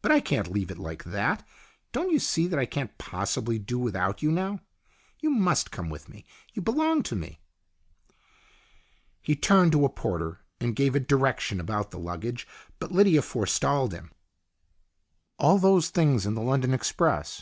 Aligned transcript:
But 0.00 0.10
I 0.10 0.20
can't 0.20 0.50
leave 0.50 0.70
it 0.70 0.78
like 0.78 1.04
that. 1.04 1.46
Don't 1.92 2.10
you 2.10 2.18
see 2.18 2.46
that 2.46 2.58
I 2.58 2.64
can't 2.64 2.96
possibly 2.96 3.58
do 3.58 3.78
without 3.78 4.22
you 4.22 4.32
now? 4.32 4.60
You 5.18 5.28
must 5.28 5.70
come 5.70 5.90
with 5.90 6.08
me. 6.08 6.24
You 6.54 6.62
belong 6.62 7.02
to 7.02 7.14
me." 7.14 7.40
He 9.20 9.36
turned 9.36 9.72
to 9.72 9.84
a 9.84 9.90
porter 9.90 10.40
to 10.60 10.72
give 10.72 10.94
a 10.94 10.98
direction 11.00 11.60
about 11.60 11.90
the 11.90 11.98
luggage, 11.98 12.48
but 12.78 12.90
Lydia 12.90 13.20
forestalled 13.20 13.92
him." 13.92 14.12
All 15.38 15.58
those 15.58 15.90
things 15.90 16.24
in 16.24 16.32
the 16.32 16.40
London 16.40 16.72
express. 16.72 17.38